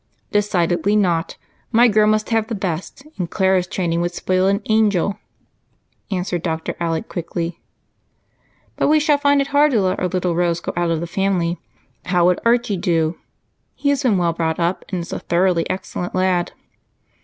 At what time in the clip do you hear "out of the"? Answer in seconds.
10.75-11.05